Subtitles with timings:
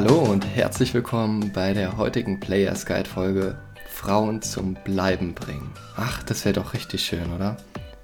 [0.00, 3.58] Hallo und herzlich willkommen bei der heutigen Players Guide Folge
[3.88, 5.72] Frauen zum Bleiben bringen.
[5.96, 7.56] Ach, das wäre doch richtig schön, oder?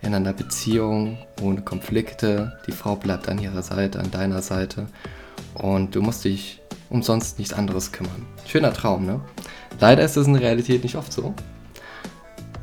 [0.03, 4.89] In einer Beziehung ohne Konflikte, die Frau bleibt an ihrer Seite, an deiner Seite
[5.55, 6.61] und du musst dich
[6.91, 8.27] umsonst nichts anderes kümmern.
[8.45, 9.21] Schöner Traum, ne?
[9.79, 11.33] Leider ist es in der Realität nicht oft so.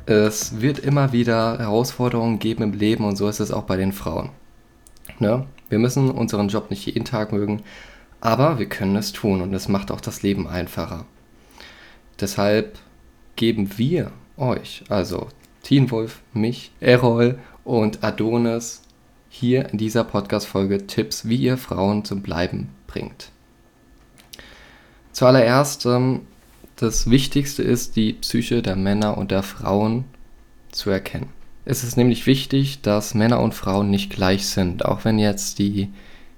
[0.08, 3.94] Es wird immer wieder Herausforderungen geben im Leben und so ist es auch bei den
[3.94, 4.32] Frauen.
[5.20, 5.46] Ne?
[5.70, 7.64] Wir müssen unseren Job nicht jeden Tag mögen,
[8.22, 11.06] aber wir können es tun und es macht auch das Leben einfacher.
[12.20, 12.78] Deshalb
[13.36, 15.28] geben wir euch, also
[15.64, 18.84] Teen Wolf, mich, Errol und Adonis,
[19.30, 23.32] hier in dieser Podcast-Folge Tipps, wie ihr Frauen zum Bleiben bringt.
[25.14, 26.22] Zuallererst, ähm,
[26.76, 30.06] das Wichtigste ist, die Psyche der Männer und der Frauen
[30.72, 31.30] zu erkennen.
[31.64, 35.90] Es ist nämlich wichtig, dass Männer und Frauen nicht gleich sind, auch wenn jetzt die,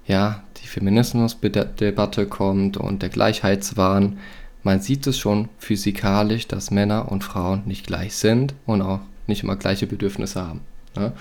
[0.05, 4.17] ja, die Feminismusdebatte kommt und der Gleichheitswahn.
[4.63, 9.43] Man sieht es schon physikalisch, dass Männer und Frauen nicht gleich sind und auch nicht
[9.43, 10.61] immer gleiche Bedürfnisse haben.
[10.95, 11.11] Ne?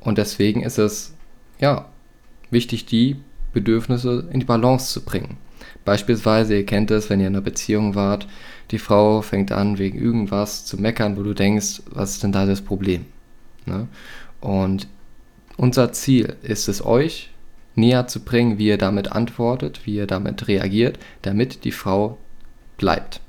[0.00, 1.14] Und deswegen ist es
[1.58, 1.86] ja
[2.50, 3.16] wichtig, die
[3.52, 5.36] Bedürfnisse in die Balance zu bringen.
[5.84, 8.28] Beispielsweise, ihr kennt es, wenn ihr in einer Beziehung wart,
[8.70, 12.46] die Frau fängt an, wegen irgendwas zu meckern, wo du denkst, was ist denn da
[12.46, 13.06] das Problem?
[13.66, 13.88] Ne?
[14.40, 14.86] Und
[15.56, 17.30] unser Ziel ist es, euch
[17.78, 22.18] näher zu bringen, wie ihr damit antwortet, wie ihr damit reagiert, damit die Frau
[22.76, 23.20] bleibt.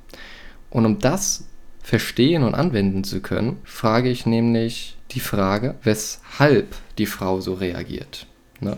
[0.69, 1.47] Und um das
[1.81, 8.27] verstehen und anwenden zu können, frage ich nämlich die Frage, weshalb die Frau so reagiert.
[8.59, 8.77] Ne?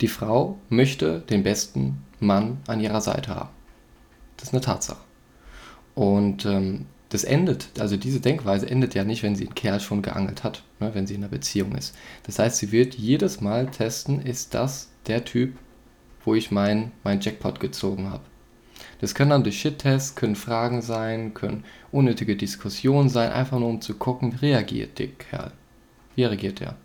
[0.00, 3.50] Die Frau möchte den besten Mann an ihrer Seite haben.
[4.36, 5.00] Das ist eine Tatsache.
[5.94, 10.00] Und ähm, das endet, also diese Denkweise endet ja nicht, wenn sie einen Kerl schon
[10.00, 11.94] geangelt hat, ne, wenn sie in einer Beziehung ist.
[12.22, 15.56] Das heißt, sie wird jedes Mal testen, ist das der Typ,
[16.24, 18.22] wo ich mein, mein Jackpot gezogen habe.
[19.00, 23.80] Das können dann durch Shit-Tests, können Fragen sein, können unnötige Diskussionen sein, einfach nur um
[23.80, 25.52] zu gucken, reagiert der Kerl.
[26.14, 26.76] Wie reagiert der?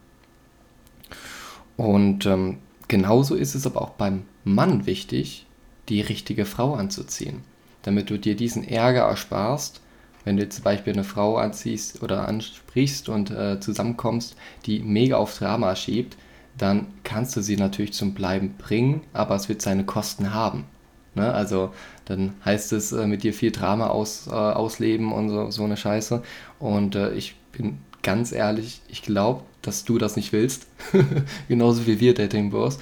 [1.78, 2.58] Und ähm,
[2.88, 5.46] genauso ist es aber auch beim Mann wichtig,
[5.88, 7.44] die richtige Frau anzuziehen,
[7.84, 9.82] damit du dir diesen Ärger ersparst,
[10.26, 15.38] wenn du zum Beispiel eine Frau anziehst oder ansprichst und äh, zusammenkommst, die mega auf
[15.38, 16.18] Drama schiebt,
[16.58, 20.66] dann kannst du sie natürlich zum Bleiben bringen, aber es wird seine Kosten haben.
[21.14, 21.34] Ne?
[21.34, 21.74] Also
[22.06, 25.78] dann heißt es äh, mit dir viel Drama aus, äh, ausleben und so, so eine
[25.78, 26.22] Scheiße.
[26.60, 30.68] Und äh, ich bin ganz ehrlich, ich glaube, dass du das nicht willst.
[31.48, 32.80] Genauso wie wir Dating Bros.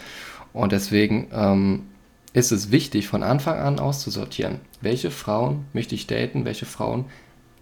[0.51, 1.83] Und deswegen ähm,
[2.33, 7.05] ist es wichtig, von Anfang an auszusortieren, welche Frauen möchte ich daten, welche Frauen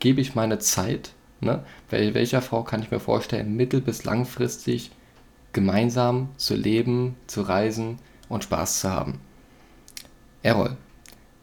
[0.01, 1.63] gebe ich meine Zeit, ne?
[1.89, 4.91] Wel welcher Frau kann ich mir vorstellen, mittel- bis langfristig
[5.53, 9.19] gemeinsam zu leben, zu reisen und Spaß zu haben.
[10.43, 10.75] Errol,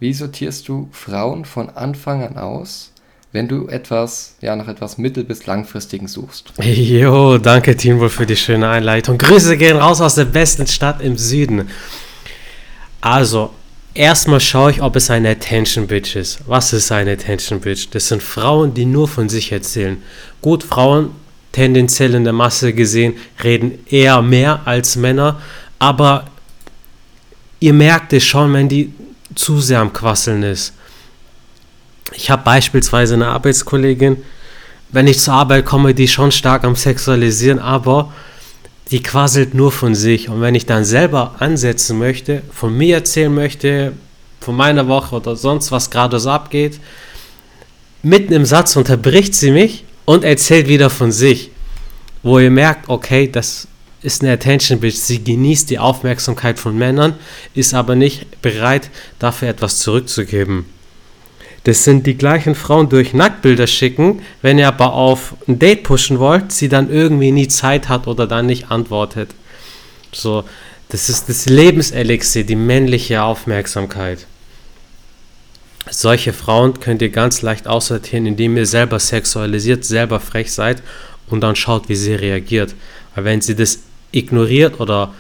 [0.01, 2.93] wie sortierst du Frauen von Anfang an aus,
[3.33, 6.53] wenn du etwas, ja, nach etwas mittel- bis langfristigen suchst?
[6.63, 9.19] Jo, danke Teamwohl für die schöne Einleitung.
[9.19, 11.69] Grüße gehen raus aus der besten Stadt im Süden.
[13.01, 13.51] Also,
[13.99, 16.39] erstmal schaue ich, ob es eine Attention Bitch ist.
[16.47, 17.89] Was ist eine Attention Bitch?
[17.91, 20.01] Das sind Frauen, die nur von sich erzählen.
[20.41, 21.11] Gut, Frauen
[21.53, 25.41] tendenziell in der Masse gesehen reden eher mehr als Männer,
[25.79, 26.27] aber
[27.59, 28.93] ihr merkt es schon, wenn die
[29.35, 30.75] zu sehr am Quasseln ist.
[32.13, 34.19] Ich habe beispielsweise eine Arbeitskollegin,
[34.91, 38.13] wenn ich zur Arbeit komme, die schon stark am Sexualisieren, aber
[38.91, 40.29] die quasselt nur von sich.
[40.29, 43.93] Und wenn ich dann selber ansetzen möchte, von mir erzählen möchte,
[44.41, 46.81] von meiner Woche oder sonst was gerade so abgeht,
[48.03, 51.51] mitten im Satz unterbricht sie mich und erzählt wieder von sich.
[52.23, 53.69] Wo ihr merkt, okay, das
[54.03, 54.97] ist eine Attention Bitch.
[54.97, 57.15] Sie genießt die Aufmerksamkeit von Männern,
[57.55, 60.65] ist aber nicht bereit, dafür etwas zurückzugeben.
[61.65, 65.83] Das sind die gleichen Frauen, die euch Nacktbilder schicken, wenn ihr aber auf ein Date
[65.83, 69.31] pushen wollt, sie dann irgendwie nie Zeit hat oder dann nicht antwortet.
[70.13, 70.45] So,
[70.89, 74.27] das ist das Lebenselixier, die männliche Aufmerksamkeit.
[75.91, 80.83] Solche Frauen könnt ihr ganz leicht aussortieren, indem ihr selber sexualisiert, selber frech seid
[81.29, 82.75] und dann schaut, wie sie reagiert.
[83.15, 83.81] Weil wenn sie das
[84.13, 85.15] ignoriert oder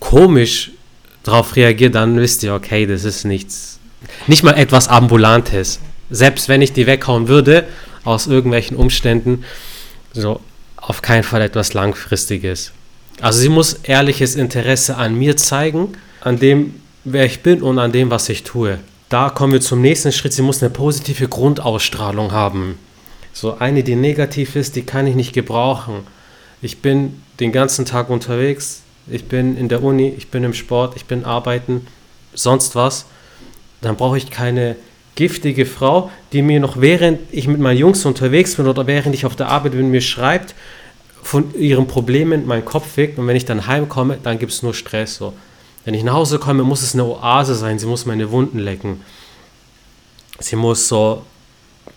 [0.00, 0.72] komisch
[1.22, 3.78] darauf reagiert, dann wisst ihr, okay, das ist nichts,
[4.26, 5.80] nicht mal etwas Ambulantes.
[6.10, 7.64] Selbst wenn ich die weghauen würde,
[8.04, 9.44] aus irgendwelchen Umständen,
[10.12, 10.40] so
[10.76, 12.72] auf keinen Fall etwas Langfristiges.
[13.20, 16.74] Also sie muss ehrliches Interesse an mir zeigen, an dem,
[17.04, 18.78] wer ich bin und an dem, was ich tue.
[19.08, 20.32] Da kommen wir zum nächsten Schritt.
[20.32, 22.78] Sie muss eine positive Grundausstrahlung haben.
[23.32, 26.06] So eine, die negativ ist, die kann ich nicht gebrauchen.
[26.62, 30.96] Ich bin den ganzen Tag unterwegs, ich bin in der Uni, ich bin im Sport,
[30.96, 31.86] ich bin arbeiten.
[32.32, 33.06] sonst was,
[33.84, 34.76] dann brauche ich keine
[35.14, 39.26] giftige Frau, die mir noch während ich mit meinen Jungs unterwegs bin oder während ich
[39.26, 40.54] auf der Arbeit bin, mir schreibt,
[41.22, 44.74] von ihren Problemen meinen Kopf weckt und wenn ich dann heimkomme, dann gibt es nur
[44.74, 45.16] Stress.
[45.16, 45.32] So.
[45.84, 49.00] Wenn ich nach Hause komme, muss es eine Oase sein, sie muss meine Wunden lecken.
[50.38, 51.24] Sie muss so,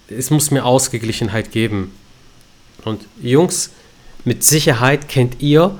[0.07, 1.93] es muss mir Ausgeglichenheit geben.
[2.85, 3.71] Und Jungs,
[4.23, 5.77] mit Sicherheit kennt ihr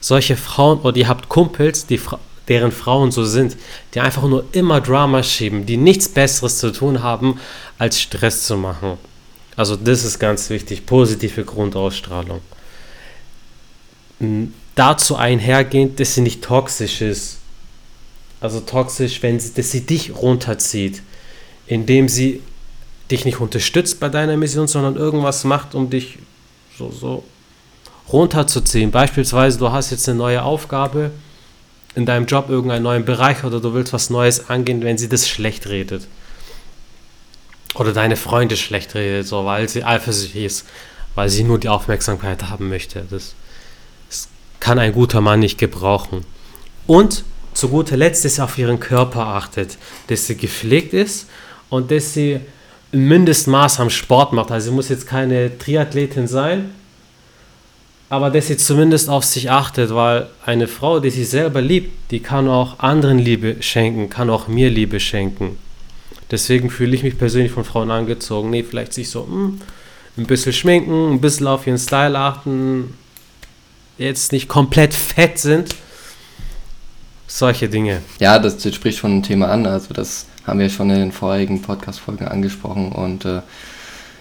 [0.00, 2.00] solche Frauen oder ihr habt Kumpels, die,
[2.48, 3.56] deren Frauen so sind,
[3.94, 7.40] die einfach nur immer Drama schieben, die nichts Besseres zu tun haben,
[7.78, 8.98] als Stress zu machen.
[9.56, 12.40] Also das ist ganz wichtig, positive Grundausstrahlung.
[14.74, 17.38] Dazu einhergehend, dass sie nicht toxisch ist.
[18.40, 21.02] Also toxisch, wenn sie, dass sie dich runterzieht,
[21.66, 22.40] indem sie
[23.10, 26.18] dich nicht unterstützt bei deiner Mission, sondern irgendwas macht, um dich
[26.78, 27.24] so, so
[28.12, 28.90] runterzuziehen.
[28.90, 31.10] Beispielsweise, du hast jetzt eine neue Aufgabe
[31.98, 35.28] in deinem Job, irgendeinen neuen Bereich oder du willst was Neues angehen, wenn sie das
[35.28, 36.06] schlecht redet.
[37.74, 40.66] Oder deine Freunde schlecht redet, so, weil sie eifersüchtig ist,
[41.16, 43.04] weil sie nur die Aufmerksamkeit haben möchte.
[43.10, 43.34] Das,
[44.08, 44.28] das
[44.60, 46.24] kann ein guter Mann nicht gebrauchen.
[46.86, 51.28] Und zu guter Letzt, dass sie auf ihren Körper achtet, dass sie gepflegt ist
[51.68, 52.38] und dass sie
[52.92, 54.52] ein Mindestmaß am Sport macht.
[54.52, 56.70] Also sie muss jetzt keine Triathletin sein,
[58.10, 62.20] aber dass sie zumindest auf sich achtet, weil eine Frau, die sich selber liebt, die
[62.20, 65.58] kann auch anderen Liebe schenken, kann auch mir Liebe schenken.
[66.30, 68.50] Deswegen fühle ich mich persönlich von Frauen angezogen.
[68.50, 69.60] Nee, vielleicht sich so mh, hm,
[70.18, 72.94] ein bisschen schminken, ein bisschen auf ihren Style achten,
[73.98, 75.74] jetzt nicht komplett fett sind.
[77.26, 78.00] Solche Dinge.
[78.20, 79.66] Ja, das, das spricht schon ein Thema an.
[79.66, 83.42] Also das haben wir schon in den vorigen Podcast-Folgen angesprochen und äh,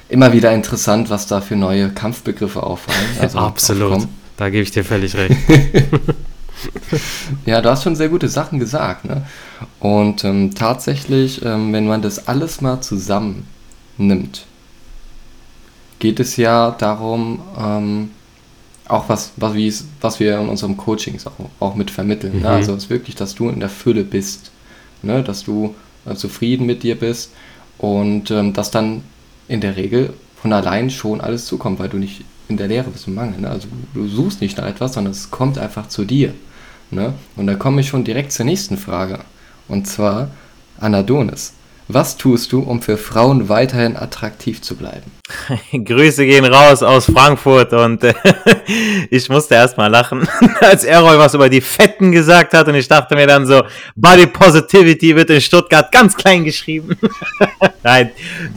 [0.09, 2.99] immer wieder interessant, was da für neue Kampfbegriffe auffallen.
[3.19, 4.09] Also Absolut, aufkommen.
[4.37, 5.35] da gebe ich dir völlig recht.
[7.45, 9.05] ja, du hast schon sehr gute Sachen gesagt.
[9.05, 9.23] Ne?
[9.79, 14.45] Und ähm, tatsächlich, ähm, wenn man das alles mal zusammennimmt,
[15.99, 18.11] geht es ja darum, ähm,
[18.87, 19.53] auch was, was,
[19.99, 22.33] was wir in unserem Coaching auch, auch mit vermitteln.
[22.33, 22.39] Ne?
[22.39, 22.43] Mhm.
[22.43, 22.49] Ne?
[22.49, 24.51] Also es ist wirklich, dass du in der Fülle bist,
[25.01, 25.23] ne?
[25.23, 25.75] dass du
[26.05, 27.31] äh, zufrieden mit dir bist
[27.77, 29.03] und ähm, dass dann
[29.47, 33.07] in der Regel von allein schon alles zukommt, weil du nicht in der Lehre bist
[33.07, 33.41] im Mangel.
[33.41, 33.49] Ne?
[33.49, 36.33] Also du suchst nicht nach etwas, sondern es kommt einfach zu dir.
[36.91, 37.13] Ne?
[37.35, 39.19] Und da komme ich schon direkt zur nächsten Frage.
[39.67, 40.29] Und zwar
[40.79, 41.53] Anadonis.
[41.89, 45.09] Was tust du, um für Frauen weiterhin attraktiv zu bleiben?
[45.71, 48.13] Grüße gehen raus aus Frankfurt und äh,
[49.09, 50.27] ich musste erstmal lachen,
[50.59, 53.63] als Errol was über die Fetten gesagt hat und ich dachte mir dann so,
[53.95, 56.97] Body Positivity wird in Stuttgart ganz klein geschrieben.
[57.83, 58.11] Nein,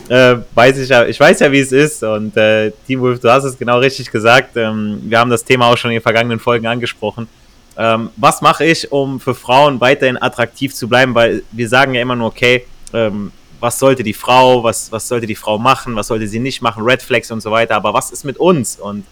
[0.08, 3.30] äh, weiß ich ja, ich weiß ja, wie es ist und äh, Team Wolf, du
[3.30, 4.56] hast es genau richtig gesagt.
[4.56, 7.28] Ähm, wir haben das Thema auch schon in den vergangenen Folgen angesprochen.
[7.76, 11.14] Ähm, was mache ich, um für Frauen weiterhin attraktiv zu bleiben?
[11.14, 15.26] Weil wir sagen ja immer nur, okay, ähm, was sollte die Frau, was, was sollte
[15.26, 18.10] die Frau machen, was sollte sie nicht machen, Red Flags und so weiter, aber was
[18.10, 18.76] ist mit uns?
[18.76, 19.04] Und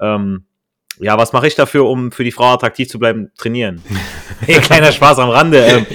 [0.00, 0.44] ähm,
[0.98, 3.30] ja, was mache ich dafür, um für die Frau attraktiv zu bleiben?
[3.36, 3.82] Trainieren.
[4.46, 5.64] hey, kleiner Spaß am Rande.
[5.64, 5.86] Ähm,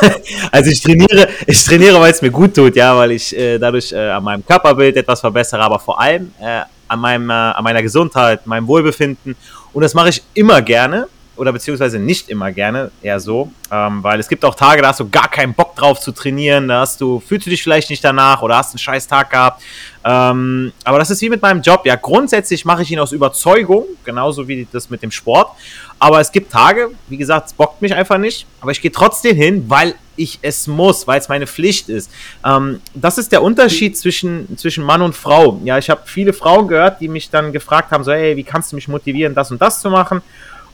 [0.52, 3.92] also ich trainiere, ich trainiere, weil es mir gut tut, ja, weil ich äh, dadurch
[3.92, 7.82] äh, an meinem Körperbild etwas verbessere, aber vor allem äh, an, meinem, äh, an meiner
[7.82, 9.34] Gesundheit, meinem Wohlbefinden.
[9.72, 11.08] Und das mache ich immer gerne
[11.40, 15.00] oder beziehungsweise nicht immer gerne, eher so, ähm, weil es gibt auch Tage, da hast
[15.00, 18.04] du gar keinen Bock drauf zu trainieren, da hast du, fühlst du dich vielleicht nicht
[18.04, 19.62] danach oder hast einen scheiß Tag gehabt.
[20.04, 21.86] Ähm, aber das ist wie mit meinem Job.
[21.86, 25.48] Ja, grundsätzlich mache ich ihn aus Überzeugung, genauso wie das mit dem Sport.
[25.98, 29.34] Aber es gibt Tage, wie gesagt, es bockt mich einfach nicht, aber ich gehe trotzdem
[29.34, 32.10] hin, weil ich es muss, weil es meine Pflicht ist.
[32.44, 35.58] Ähm, das ist der Unterschied zwischen, zwischen Mann und Frau.
[35.64, 38.72] Ja, ich habe viele Frauen gehört, die mich dann gefragt haben, so, hey, wie kannst
[38.72, 40.20] du mich motivieren, das und das zu machen?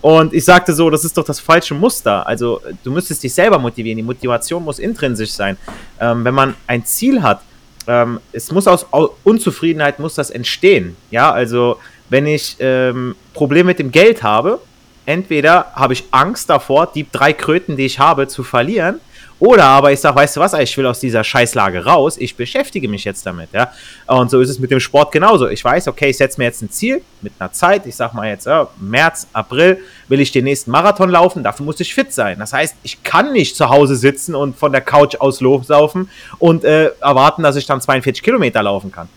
[0.01, 2.27] Und ich sagte so, das ist doch das falsche Muster.
[2.27, 3.97] Also du müsstest dich selber motivieren.
[3.97, 5.57] Die Motivation muss intrinsisch sein.
[6.01, 7.41] Ähm, wenn man ein Ziel hat,
[7.87, 8.87] ähm, es muss aus
[9.25, 10.97] Unzufriedenheit muss das entstehen.
[11.11, 14.61] Ja, also wenn ich ähm, Probleme mit dem Geld habe,
[15.07, 19.01] entweder habe ich Angst davor, die drei Kröten, die ich habe, zu verlieren,
[19.39, 22.89] oder aber ich sage, weißt du was, ich will aus dieser Scheißlage raus, ich beschäftige
[22.89, 23.71] mich jetzt damit, ja.
[24.07, 25.49] Und so ist es mit dem Sport genauso.
[25.49, 28.29] Ich weiß, okay, ich setze mir jetzt ein Ziel mit einer Zeit, ich sag mal
[28.29, 29.79] jetzt, ja, März, April
[30.09, 32.39] will ich den nächsten Marathon laufen, dafür muss ich fit sein.
[32.39, 36.65] Das heißt, ich kann nicht zu Hause sitzen und von der Couch aus loslaufen und
[36.65, 39.09] äh, erwarten, dass ich dann 42 Kilometer laufen kann.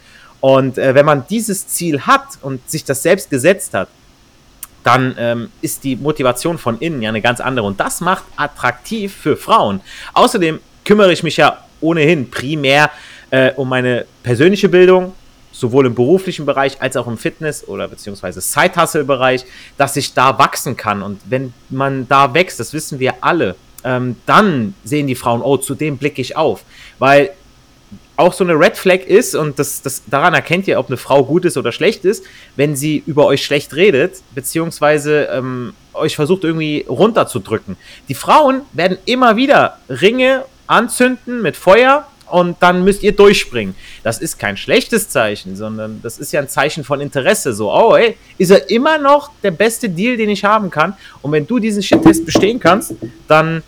[0.42, 3.88] Und äh, wenn man dieses Ziel hat und sich das selbst gesetzt hat,
[4.84, 7.66] dann ähm, ist die Motivation von innen ja eine ganz andere.
[7.66, 9.82] Und das macht attraktiv für Frauen.
[10.14, 12.90] Außerdem kümmere ich mich ja ohnehin primär
[13.32, 15.14] äh, um meine persönliche Bildung,
[15.52, 19.46] sowohl im beruflichen Bereich als auch im Fitness- oder beziehungsweise Side-Hustle-Bereich,
[19.78, 21.02] dass ich da wachsen kann.
[21.02, 25.58] Und wenn man da wächst, das wissen wir alle, ähm, dann sehen die Frauen, oh,
[25.58, 26.64] zu dem blicke ich auf.
[26.98, 27.32] Weil
[28.20, 31.24] auch so eine Red Flag ist, und das, das, daran erkennt ihr, ob eine Frau
[31.24, 32.26] gut ist oder schlecht ist,
[32.58, 37.78] wenn sie über euch schlecht redet, beziehungsweise ähm, euch versucht irgendwie runterzudrücken.
[38.10, 43.74] Die Frauen werden immer wieder Ringe anzünden mit Feuer und dann müsst ihr durchspringen.
[44.04, 47.54] Das ist kein schlechtes Zeichen, sondern das ist ja ein Zeichen von Interesse.
[47.54, 50.94] So, oh, ey, ist er immer noch der beste Deal, den ich haben kann?
[51.22, 52.96] Und wenn du diesen Shit-Test bestehen kannst,
[53.28, 53.64] dann.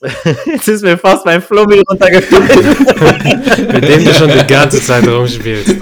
[0.46, 2.48] Jetzt ist mir fast mein Flummi runtergefallen.
[3.72, 5.76] Mit dem du schon die ganze Zeit rumspielst.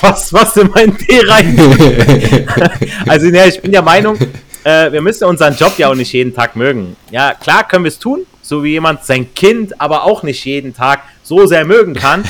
[0.00, 1.58] Was, was in mein Tee rein?
[3.08, 4.16] also, ja, ich bin der Meinung,
[4.62, 6.96] äh, wir müssen unseren Job ja auch nicht jeden Tag mögen.
[7.10, 10.72] Ja, klar können wir es tun, so wie jemand sein Kind aber auch nicht jeden
[10.72, 12.22] Tag so sehr mögen kann,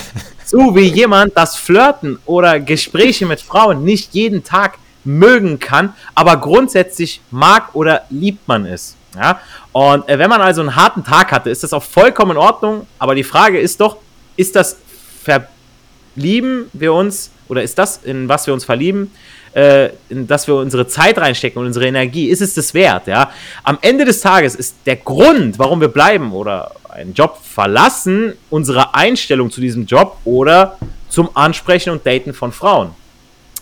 [0.46, 6.38] so wie jemand das Flirten oder Gespräche mit Frauen nicht jeden Tag mögen kann, aber
[6.38, 8.97] grundsätzlich mag oder liebt man es.
[9.18, 9.40] Ja?
[9.72, 12.86] Und äh, wenn man also einen harten Tag hatte, ist das auch vollkommen in Ordnung,
[12.98, 13.96] aber die Frage ist doch,
[14.36, 14.76] ist das
[15.22, 19.10] verlieben wir uns oder ist das, in was wir uns verlieben,
[19.54, 23.06] äh, in das wir unsere Zeit reinstecken und unsere Energie, ist es das wert?
[23.06, 23.30] Ja?
[23.64, 28.94] Am Ende des Tages ist der Grund, warum wir bleiben oder einen Job verlassen, unsere
[28.94, 32.90] Einstellung zu diesem Job oder zum Ansprechen und Daten von Frauen.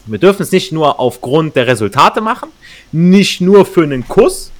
[0.06, 2.50] Wir dürfen es nicht nur aufgrund der Resultate machen,
[2.92, 4.52] nicht nur für einen Kuss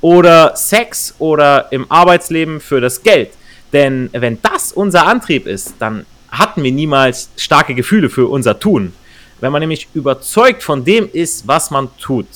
[0.00, 3.30] oder Sex oder im Arbeitsleben für das Geld.
[3.72, 8.92] Denn wenn das unser Antrieb ist, dann hatten wir niemals starke Gefühle für unser Tun.
[9.40, 12.26] Wenn man nämlich überzeugt von dem ist, was man tut,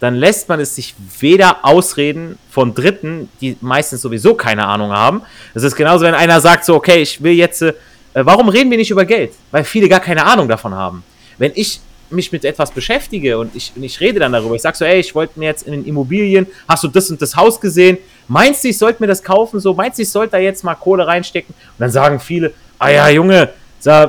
[0.00, 5.22] dann lässt man es sich weder ausreden von Dritten, die meistens sowieso keine Ahnung haben.
[5.54, 7.74] Das ist genauso, wenn einer sagt so, okay, ich will jetzt, äh,
[8.14, 9.32] warum reden wir nicht über Geld?
[9.50, 11.04] Weil viele gar keine Ahnung davon haben.
[11.38, 11.80] Wenn ich
[12.12, 15.00] mich mit etwas beschäftige und ich, und ich rede dann darüber, ich sage so, ey,
[15.00, 17.98] ich wollte mir jetzt in den Immobilien, hast du das und das Haus gesehen?
[18.28, 19.60] Meinst du, ich sollte mir das kaufen?
[19.60, 21.54] So, meinst du, ich sollte da jetzt mal Kohle reinstecken?
[21.54, 23.50] Und dann sagen viele, ah ja, Junge,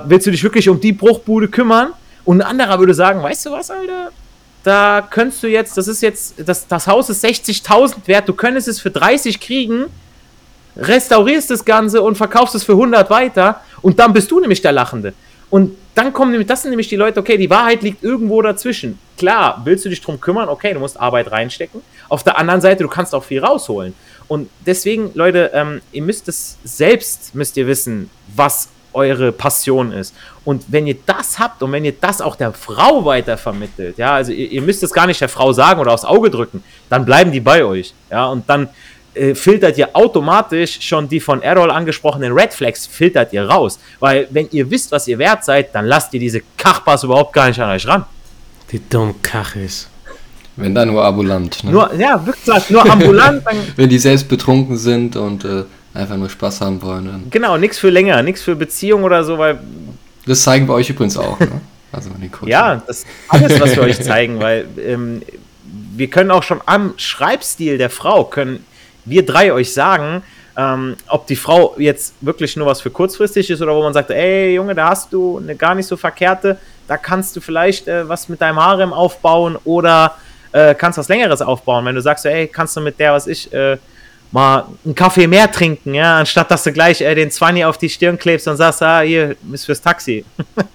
[0.05, 1.93] willst du dich wirklich um die Bruchbude kümmern?
[2.25, 4.11] Und ein anderer würde sagen, weißt du was, Alter?
[4.63, 8.69] Da könntest du jetzt, das ist jetzt, das, das Haus ist 60.000 wert, du könntest
[8.69, 9.85] es für 30 kriegen,
[10.77, 14.71] restaurierst das Ganze und verkaufst es für 100 weiter und dann bist du nämlich der
[14.71, 15.13] Lachende.
[15.49, 18.97] Und dann kommen nämlich, das sind nämlich die Leute, okay, die Wahrheit liegt irgendwo dazwischen.
[19.17, 21.81] Klar, willst du dich drum kümmern, okay, du musst Arbeit reinstecken.
[22.09, 23.93] Auf der anderen Seite, du kannst auch viel rausholen.
[24.27, 30.15] Und deswegen, Leute, ähm, ihr müsst es selbst, müsst ihr wissen, was eure Passion ist.
[30.45, 34.31] Und wenn ihr das habt und wenn ihr das auch der Frau weitervermittelt, ja, also
[34.31, 37.31] ihr, ihr müsst es gar nicht der Frau sagen oder aufs Auge drücken, dann bleiben
[37.31, 38.69] die bei euch, ja, und dann
[39.15, 43.79] äh, filtert ihr automatisch schon die von Errol angesprochenen Red Flags, filtert ihr raus.
[43.99, 47.47] Weil wenn ihr wisst, was ihr wert seid, dann lasst ihr diese Kachbars überhaupt gar
[47.47, 48.05] nicht an euch ran.
[48.71, 49.87] Die dummen Kachis.
[50.55, 51.63] Wenn dann nur ambulant.
[51.63, 51.71] Ne?
[51.71, 53.43] Nur, ja, wirklich, nur ambulant.
[53.75, 57.05] wenn die selbst betrunken sind und äh, einfach nur Spaß haben wollen.
[57.05, 57.23] Dann.
[57.29, 59.59] Genau, nichts für länger, nichts für Beziehung oder so, weil.
[60.25, 61.61] Das zeigen wir euch übrigens auch, ne?
[61.91, 62.09] Also
[62.45, 65.21] ja, das ist alles, was wir euch zeigen, weil ähm,
[65.95, 68.65] wir können auch schon am Schreibstil der Frau, können
[69.05, 70.23] wir drei euch sagen,
[70.55, 74.11] ähm, ob die Frau jetzt wirklich nur was für kurzfristig ist oder wo man sagt,
[74.11, 76.57] ey Junge, da hast du eine gar nicht so verkehrte,
[76.87, 80.15] da kannst du vielleicht äh, was mit deinem Harem aufbauen oder
[80.51, 81.85] äh, kannst was Längeres aufbauen.
[81.85, 83.77] Wenn du sagst, ey, kannst du mit der, was ich, äh,
[84.31, 87.89] mal einen Kaffee mehr trinken, ja, anstatt dass du gleich äh, den 20 auf die
[87.89, 90.25] Stirn klebst und sagst, ah, hier ist fürs Taxi.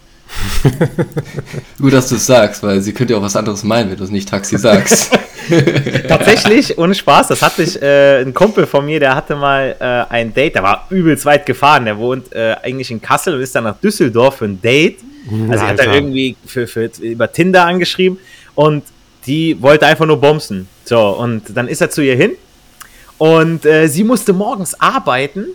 [1.81, 4.05] Gut, dass du es sagst, weil sie könnte ja auch was anderes meinen, wenn du
[4.05, 5.17] es nicht Taxi sagst.
[6.09, 10.13] Tatsächlich, ohne Spaß, das hatte ich, äh, ein Kumpel von mir, der hatte mal äh,
[10.13, 13.55] ein Date, der war übelst weit gefahren, der wohnt äh, eigentlich in Kassel und ist
[13.55, 14.99] dann nach Düsseldorf für ein Date.
[15.51, 18.19] Also er hat er irgendwie für, für, über Tinder angeschrieben
[18.55, 18.85] und
[19.27, 20.69] die wollte einfach nur bumsen.
[20.85, 22.33] So, und dann ist er zu ihr hin
[23.19, 25.47] und äh, sie musste morgens arbeiten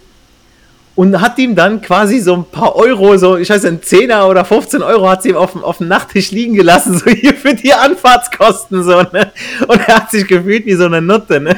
[0.96, 4.46] und hat ihm dann quasi so ein paar Euro, so, ich weiß nicht, 10er oder
[4.46, 7.74] 15 Euro hat sie ihm auf, auf dem Nachttisch liegen gelassen, so hier für die
[7.74, 9.32] Anfahrtskosten, so, ne?
[9.68, 11.56] Und er hat sich gefühlt wie so eine Nutte, ne?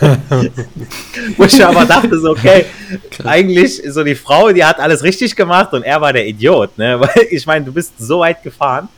[1.36, 2.66] Wo ich aber dachte, so, okay,
[3.22, 6.98] eigentlich so die Frau, die hat alles richtig gemacht und er war der Idiot, ne?
[7.00, 8.88] Weil ich meine, du bist so weit gefahren,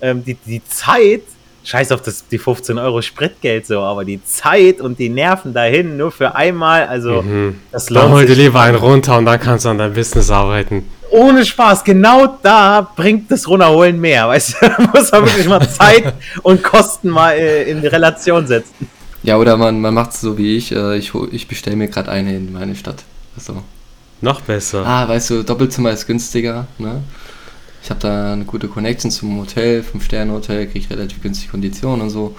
[0.00, 1.22] ähm, die, die Zeit,
[1.64, 5.96] scheiß auf das, die 15 Euro Spritgeld so, aber die Zeit und die Nerven dahin
[5.96, 7.56] nur für einmal, also mhm.
[7.72, 10.30] das lohnt Dann hol dir lieber einen runter und dann kannst du an deinem Business
[10.30, 10.88] arbeiten.
[11.10, 15.68] Ohne Spaß, genau da bringt das Runterholen mehr, weißt du, da muss man wirklich mal
[15.68, 18.88] Zeit und Kosten mal äh, in Relation setzen.
[19.22, 22.10] Ja, oder man, man macht es so wie ich, äh, ich, ich bestelle mir gerade
[22.10, 23.04] eine in meine Stadt.
[23.36, 23.62] Also.
[24.22, 24.84] Noch besser.
[24.86, 27.02] Ah, weißt du, Doppelzimmer ist günstiger, ne?
[27.82, 32.36] Ich habe da eine gute Connection zum Hotel, 5-Sterne-Hotel, kriege relativ günstige Konditionen und so.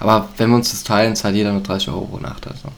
[0.00, 2.46] Aber wenn wir uns das teilen, zahlt jeder nur 30 Euro pro Nacht.
[2.46, 2.68] Also.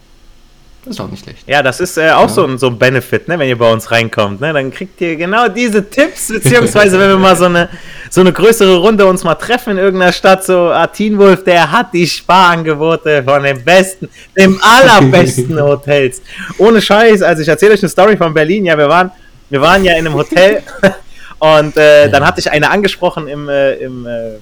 [0.85, 1.47] Das ist auch nicht schlecht.
[1.47, 2.29] Ja, das ist äh, auch ja.
[2.29, 4.41] so, ein, so ein Benefit, ne, wenn ihr bei uns reinkommt.
[4.41, 4.51] Ne?
[4.55, 7.69] Dann kriegt ihr genau diese Tipps, beziehungsweise wenn wir mal so eine,
[8.09, 11.71] so eine größere Runde uns mal treffen in irgendeiner Stadt, so ah, Teen Wolf, der
[11.71, 16.23] hat die Sparangebote von den besten, dem allerbesten Hotels.
[16.57, 18.65] Ohne Scheiß, also ich erzähle euch eine Story von Berlin.
[18.65, 19.11] Ja, wir waren,
[19.51, 20.63] wir waren ja in einem Hotel
[21.41, 24.35] und äh, dann hatte ich eine angesprochen im, äh, im, äh,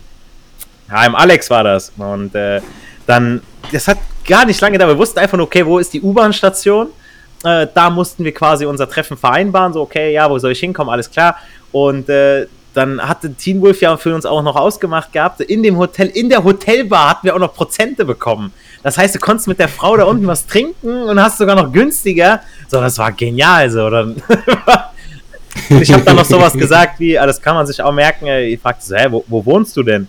[0.90, 1.92] ja, im Alex war das.
[1.96, 2.60] Und äh,
[3.06, 3.40] dann,
[3.72, 4.86] das hat gar nicht lange da.
[4.88, 6.88] Wir wussten einfach nur, okay, wo ist die U-Bahn-Station?
[7.44, 9.72] Äh, da mussten wir quasi unser Treffen vereinbaren.
[9.72, 10.92] So, okay, ja, wo soll ich hinkommen?
[10.92, 11.36] Alles klar.
[11.70, 15.40] Und äh, dann hatte Teen Wolf ja für uns auch noch ausgemacht gehabt.
[15.40, 18.52] In dem Hotel, in der Hotelbar hatten wir auch noch Prozente bekommen.
[18.82, 21.72] Das heißt, du konntest mit der Frau da unten was trinken und hast sogar noch
[21.72, 22.40] günstiger.
[22.66, 23.70] So, das war genial.
[23.70, 24.20] So, dann
[25.70, 28.26] ich habe dann noch sowas gesagt wie, ah, das kann man sich auch merken.
[28.26, 30.08] Ich fragte so, hä, wo, wo wohnst du denn?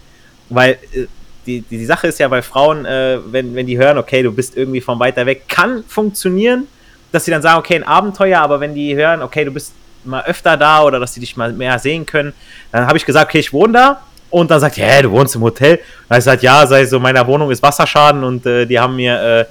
[0.50, 1.06] Weil äh,
[1.46, 4.32] die, die, die Sache ist ja bei Frauen, äh, wenn, wenn die hören, okay, du
[4.32, 6.68] bist irgendwie von weiter weg, kann funktionieren,
[7.12, 9.74] dass sie dann sagen, okay, ein Abenteuer, aber wenn die hören, okay, du bist
[10.04, 12.34] mal öfter da oder dass sie dich mal mehr sehen können,
[12.72, 14.02] dann habe ich gesagt, okay, ich wohne da.
[14.30, 15.78] Und dann sagt, ja, hey, du wohnst im Hotel.
[15.78, 18.80] Und dann habe ich gesagt, ja, sei so, meiner Wohnung ist Wasserschaden und äh, die
[18.80, 19.46] haben mir, äh,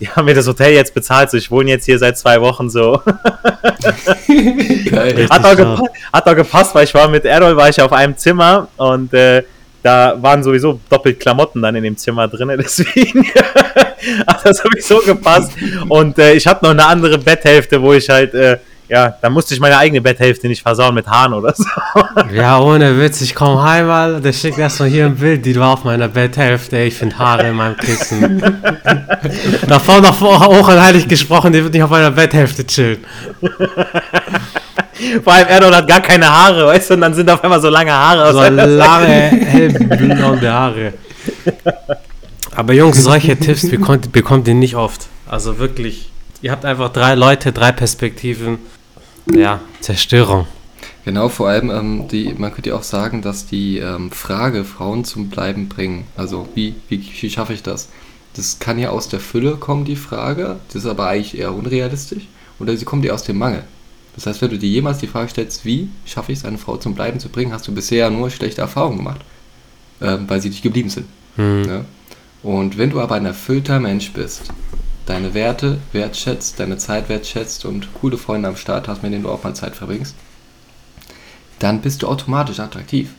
[0.00, 1.30] die haben mir das Hotel jetzt bezahlt.
[1.30, 3.00] So, ich wohne jetzt hier seit zwei Wochen so.
[4.26, 7.92] Geil, hat, auch gepasst, hat auch gepasst, weil ich war mit Errol, war ich auf
[7.92, 9.42] einem Zimmer und äh,
[9.82, 13.26] da waren sowieso doppelt Klamotten dann in dem Zimmer drin, deswegen
[14.26, 15.52] hat das sowieso gepasst.
[15.88, 18.58] Und äh, ich hatte noch eine andere Betthälfte, wo ich halt, äh,
[18.88, 21.64] ja, da musste ich meine eigene Betthälfte nicht versauen mit Haaren oder so.
[22.32, 25.72] Ja, ohne Witz, ich komme heim, mal, der schickt erstmal hier ein Bild, die war
[25.72, 28.42] auf meiner Betthälfte, ich finde Haare in meinem Kissen.
[29.68, 33.04] Davor noch hoch und heilig gesprochen, die wird nicht auf meiner Betthälfte chillen.
[35.22, 37.68] Vor allem Erdogan hat gar keine Haare, weißt du, und dann sind auf einmal so
[37.68, 38.32] lange Haare.
[38.32, 40.92] So lange, hellblonde Haare.
[42.54, 45.08] Aber Jungs, solche Tipps bekommt, bekommt ihr nicht oft.
[45.28, 46.10] Also wirklich,
[46.44, 48.58] ihr habt einfach drei Leute, drei Perspektiven.
[49.34, 50.46] Ja, Zerstörung.
[51.06, 55.06] Genau, vor allem, ähm, die, man könnte ja auch sagen, dass die ähm, Frage Frauen
[55.06, 56.06] zum Bleiben bringen.
[56.16, 57.88] Also, wie, wie, wie schaffe ich das?
[58.34, 60.56] Das kann ja aus der Fülle kommen, die Frage.
[60.68, 62.24] Das ist aber eigentlich eher unrealistisch.
[62.58, 63.64] Oder sie kommt ja aus dem Mangel.
[64.14, 66.76] Das heißt, wenn du dir jemals die Frage stellst, wie schaffe ich es, eine Frau
[66.76, 69.22] zum Bleiben zu bringen, hast du bisher nur schlechte Erfahrungen gemacht,
[70.02, 71.06] ähm, weil sie nicht geblieben sind.
[71.38, 71.64] Mhm.
[71.66, 71.84] Ja?
[72.42, 74.42] Und wenn du aber ein erfüllter Mensch bist,
[75.06, 79.30] deine Werte wertschätzt, deine Zeit wertschätzt und coole Freunde am Start hast, mit denen du
[79.30, 80.14] auch mal Zeit verbringst,
[81.58, 83.10] dann bist du automatisch attraktiv.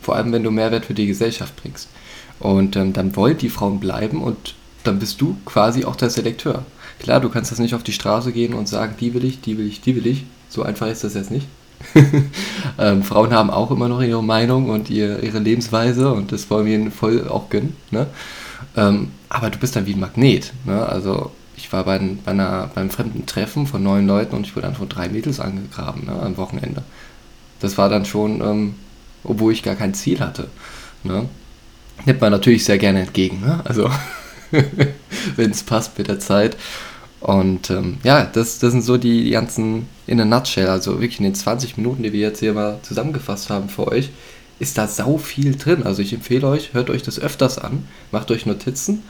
[0.00, 1.88] Vor allem, wenn du Mehrwert für die Gesellschaft bringst.
[2.40, 6.64] Und ähm, dann wollen die Frauen bleiben und dann bist du quasi auch der Selekteur.
[7.00, 9.58] Klar, du kannst das nicht auf die Straße gehen und sagen, die will ich, die
[9.58, 10.24] will ich, die will ich.
[10.48, 11.46] So einfach ist das jetzt nicht.
[12.78, 16.66] ähm, Frauen haben auch immer noch ihre Meinung und ihr, ihre Lebensweise und das wollen
[16.66, 17.76] wir ihnen voll auch gönnen.
[17.90, 18.06] Ne?
[18.78, 20.52] Ähm, aber du bist dann wie ein Magnet.
[20.64, 20.86] Ne?
[20.86, 24.66] Also ich war bei, bei einer, beim fremden Treffen von neun Leuten und ich wurde
[24.66, 26.84] dann von drei Mädels angegraben ne, am Wochenende.
[27.60, 28.74] Das war dann schon, ähm,
[29.24, 30.48] obwohl ich gar kein Ziel hatte.
[31.02, 31.28] Ne?
[32.06, 33.40] Nimmt man natürlich sehr gerne entgegen.
[33.40, 33.60] Ne?
[33.64, 33.90] Also
[35.36, 36.56] wenn es passt mit der Zeit.
[37.20, 41.24] Und ähm, ja, das, das sind so die, ganzen in a nutshell, also wirklich in
[41.24, 44.10] den 20 Minuten, die wir jetzt hier mal zusammengefasst haben für euch,
[44.58, 45.84] ist da sau viel drin.
[45.84, 49.02] Also ich empfehle euch, hört euch das öfters an, macht euch Notizen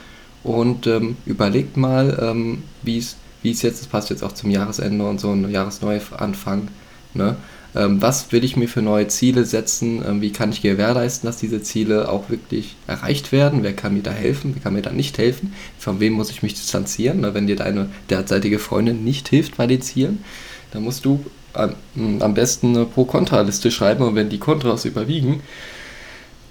[0.43, 5.19] und ähm, überlegt mal, ähm, wie es jetzt, das passt jetzt auch zum Jahresende und
[5.19, 6.67] so ein Jahresneuanfang,
[7.13, 7.35] ne?
[7.75, 10.03] Ähm, was will ich mir für neue Ziele setzen?
[10.03, 13.61] Ähm, wie kann ich gewährleisten, dass diese Ziele auch wirklich erreicht werden?
[13.61, 14.55] Wer kann mir da helfen?
[14.55, 15.53] Wer kann mir da nicht helfen?
[15.77, 17.21] Von wem muss ich mich distanzieren?
[17.33, 20.23] wenn dir deine derzeitige Freundin nicht hilft bei den Zielen,
[20.71, 25.41] dann musst du am besten eine Pro-Kontra-Liste schreiben und wenn die Kontras überwiegen,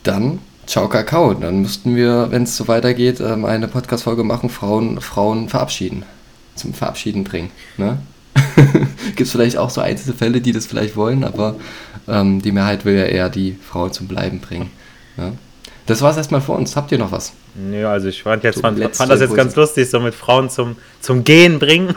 [0.02, 1.34] dann ciao Kakao.
[1.34, 6.04] Dann müssten wir, wenn es so weitergeht, ähm, eine Podcast-Folge machen, Frauen, Frauen verabschieden.
[6.54, 7.50] Zum Verabschieden bringen.
[7.76, 7.98] Ne?
[9.06, 11.56] Gibt es vielleicht auch so einzelne Fälle, die das vielleicht wollen, aber
[12.06, 14.70] ähm, die Mehrheit will ja eher die Frauen zum Bleiben bringen.
[15.16, 15.32] Ja?
[15.86, 16.76] Das war es erstmal vor uns.
[16.76, 17.32] Habt ihr noch was?
[17.72, 20.76] Ja, also ich fand, jetzt, fand, fand das jetzt ganz lustig, so mit Frauen zum,
[21.00, 21.94] zum Gehen bringen.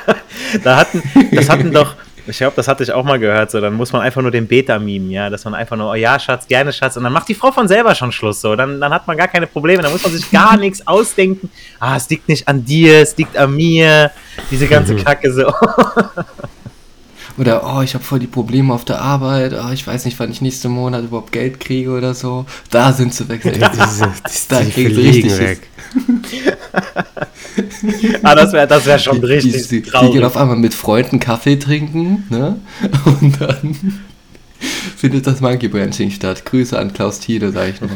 [0.64, 1.96] da hatten, das hatten doch,
[2.28, 4.46] ich glaube, das hatte ich auch mal gehört, so, dann muss man einfach nur den
[4.46, 7.28] Beta mimen, ja, dass man einfach nur, oh ja, Schatz, gerne, Schatz, und dann macht
[7.28, 9.92] die Frau von selber schon Schluss, so, dann, dann hat man gar keine Probleme, dann
[9.92, 13.54] muss man sich gar nichts ausdenken, ah, es liegt nicht an dir, es liegt an
[13.54, 14.10] mir,
[14.50, 15.04] diese ganze mhm.
[15.04, 15.52] Kacke, so.
[17.38, 20.30] Oder, oh, ich habe voll die Probleme auf der Arbeit, oh, ich weiß nicht, wann
[20.30, 22.46] ich nächsten Monat überhaupt Geld kriege oder so.
[22.70, 23.44] Da sind sie weg.
[23.44, 25.68] Ja, diese, diese, da kriegen sie richtig weg.
[28.22, 31.20] Ah, das wäre das wär schon richtig die, die, die, gehen auf einmal mit Freunden
[31.20, 32.60] Kaffee trinken, ne?
[33.04, 33.76] Und dann
[34.96, 36.44] findet das Monkey Branching statt.
[36.44, 37.90] Grüße an Klaus Thiele, sag ich nur.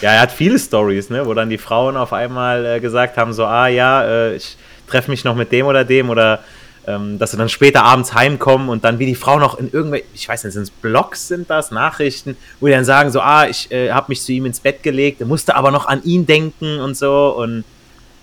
[0.00, 3.32] Ja, er hat viele Stories, ne, wo dann die Frauen auf einmal äh, gesagt haben,
[3.32, 4.56] so, ah ja, äh, ich
[4.88, 6.40] treffe mich noch mit dem oder dem oder
[6.86, 10.06] ähm, dass sie dann später abends heimkommen und dann wie die Frau noch in irgendwelche,
[10.14, 13.46] ich weiß nicht, sind es Blogs, sind das, Nachrichten, wo die dann sagen so, ah,
[13.46, 16.80] ich äh, habe mich zu ihm ins Bett gelegt, musste aber noch an ihn denken
[16.80, 17.64] und so und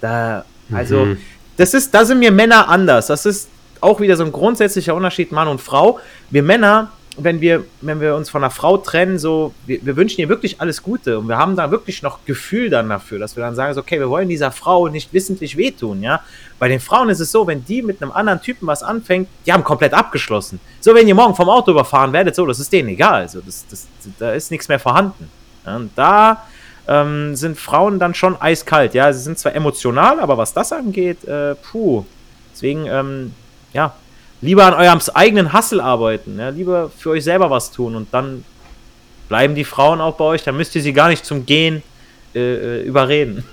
[0.01, 1.17] da, also, mhm.
[1.57, 3.49] das ist, da sind wir Männer anders, das ist
[3.81, 5.99] auch wieder so ein grundsätzlicher Unterschied Mann und Frau.
[6.29, 10.21] Wir Männer, wenn wir, wenn wir uns von einer Frau trennen, so, wir, wir, wünschen
[10.21, 13.43] ihr wirklich alles Gute und wir haben da wirklich noch Gefühl dann dafür, dass wir
[13.43, 16.21] dann sagen, so, okay, wir wollen dieser Frau nicht wissentlich wehtun, ja.
[16.59, 19.53] Bei den Frauen ist es so, wenn die mit einem anderen Typen was anfängt, die
[19.53, 20.59] haben komplett abgeschlossen.
[20.81, 23.65] So, wenn ihr morgen vom Auto überfahren werdet, so, das ist denen egal, so, das,
[23.69, 25.29] das, da ist nichts mehr vorhanden.
[25.65, 25.75] Ja?
[25.77, 26.43] Und da
[26.89, 29.13] ähm, sind Frauen dann schon eiskalt, ja.
[29.13, 32.03] Sie sind zwar emotional, aber was das angeht, äh, puh.
[32.51, 33.33] Deswegen, ähm,
[33.73, 33.93] ja,
[34.41, 38.43] lieber an eurem eigenen Hassel arbeiten, ja, lieber für euch selber was tun und dann
[39.27, 41.83] bleiben die Frauen auch bei euch, dann müsst ihr sie gar nicht zum Gehen
[42.33, 43.43] äh, äh überreden.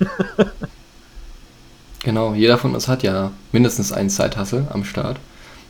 [2.02, 5.18] genau, jeder von uns hat ja mindestens einen Zeithassel am Start.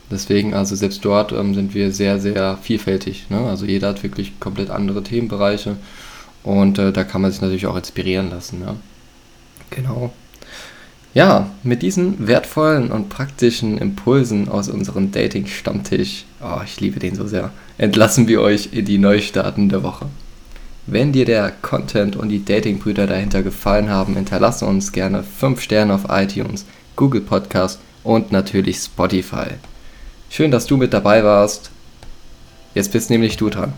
[0.08, 3.28] Deswegen, also selbst dort ähm, sind wir sehr, sehr vielfältig.
[3.28, 3.38] Ne?
[3.48, 5.76] Also jeder hat wirklich komplett andere Themenbereiche
[6.46, 8.62] und äh, da kann man sich natürlich auch inspirieren lassen.
[8.64, 8.76] Ja?
[9.70, 10.12] Genau.
[11.12, 17.26] Ja, mit diesen wertvollen und praktischen Impulsen aus unserem Dating-Stammtisch, oh, ich liebe den so
[17.26, 20.06] sehr, entlassen wir euch in die Neustarten der Woche.
[20.86, 25.94] Wenn dir der Content und die Dating-Brüder dahinter gefallen haben, hinterlasse uns gerne 5 Sterne
[25.94, 29.48] auf iTunes, Google Podcast und natürlich Spotify.
[30.30, 31.70] Schön, dass du mit dabei warst.
[32.74, 33.72] Jetzt bist nämlich du dran.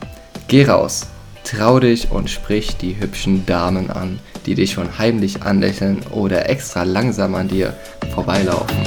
[0.49, 1.07] Geh raus,
[1.51, 6.83] trau dich und sprich die hübschen Damen an die dich schon heimlich anlächeln oder extra
[6.83, 7.75] langsam an dir
[8.15, 8.79] vorbeilaufen.